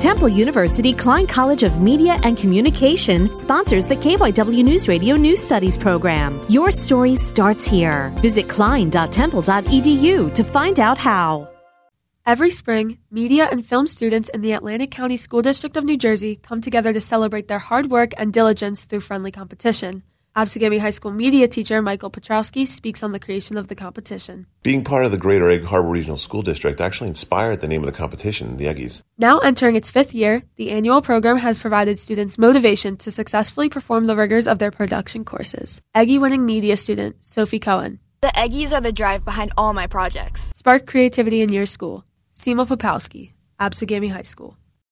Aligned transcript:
Temple 0.00 0.30
University 0.30 0.94
Klein 0.94 1.26
College 1.26 1.62
of 1.62 1.82
Media 1.82 2.18
and 2.22 2.34
Communication 2.34 3.36
sponsors 3.36 3.86
the 3.86 3.96
KYW 3.96 4.64
News 4.64 4.88
Radio 4.88 5.14
News 5.14 5.40
Studies 5.40 5.76
program. 5.76 6.40
Your 6.48 6.72
story 6.72 7.16
starts 7.16 7.66
here. 7.66 8.10
Visit 8.22 8.48
klein.temple.edu 8.48 10.34
to 10.34 10.42
find 10.42 10.80
out 10.80 10.96
how. 10.96 11.50
Every 12.24 12.48
spring, 12.48 12.96
media 13.10 13.46
and 13.52 13.62
film 13.62 13.86
students 13.86 14.30
in 14.30 14.40
the 14.40 14.52
Atlantic 14.52 14.90
County 14.90 15.18
School 15.18 15.42
District 15.42 15.76
of 15.76 15.84
New 15.84 15.98
Jersey 15.98 16.36
come 16.36 16.62
together 16.62 16.94
to 16.94 17.00
celebrate 17.02 17.48
their 17.48 17.58
hard 17.58 17.90
work 17.90 18.12
and 18.16 18.32
diligence 18.32 18.86
through 18.86 19.00
friendly 19.00 19.30
competition. 19.30 20.02
Absegami 20.36 20.78
High 20.78 20.90
School 20.90 21.10
media 21.10 21.48
teacher 21.48 21.82
Michael 21.82 22.10
Petrowski 22.10 22.64
speaks 22.66 23.02
on 23.02 23.10
the 23.10 23.18
creation 23.18 23.56
of 23.56 23.66
the 23.66 23.74
competition. 23.74 24.46
Being 24.62 24.84
part 24.84 25.04
of 25.04 25.10
the 25.10 25.18
Greater 25.18 25.50
Egg 25.50 25.64
Harbor 25.64 25.88
Regional 25.88 26.16
School 26.16 26.42
District 26.42 26.80
actually 26.80 27.08
inspired 27.08 27.60
the 27.60 27.66
name 27.66 27.82
of 27.82 27.92
the 27.92 27.96
competition, 27.96 28.56
the 28.56 28.66
Eggies. 28.66 29.02
Now 29.18 29.40
entering 29.40 29.74
its 29.74 29.90
fifth 29.90 30.14
year, 30.14 30.44
the 30.54 30.70
annual 30.70 31.02
program 31.02 31.38
has 31.38 31.58
provided 31.58 31.98
students 31.98 32.38
motivation 32.38 32.96
to 32.98 33.10
successfully 33.10 33.68
perform 33.68 34.04
the 34.04 34.14
rigors 34.14 34.46
of 34.46 34.60
their 34.60 34.70
production 34.70 35.24
courses. 35.24 35.80
Eggie 35.96 36.18
winning 36.18 36.46
media 36.46 36.76
student 36.76 37.24
Sophie 37.24 37.58
Cohen. 37.58 37.98
The 38.20 38.28
Eggies 38.28 38.72
are 38.72 38.80
the 38.80 38.92
drive 38.92 39.24
behind 39.24 39.52
all 39.56 39.72
my 39.72 39.88
projects. 39.88 40.52
Spark 40.54 40.86
creativity 40.86 41.40
in 41.42 41.52
your 41.52 41.66
school. 41.66 42.04
Seema 42.36 42.68
Popowski, 42.68 43.32
Absegami 43.58 44.12
High 44.12 44.22
School. 44.22 44.56